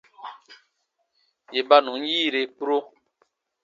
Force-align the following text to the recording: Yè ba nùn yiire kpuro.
Yè 1.53 1.61
ba 1.69 1.77
nùn 1.85 2.01
yiire 2.11 2.41
kpuro. 2.55 2.77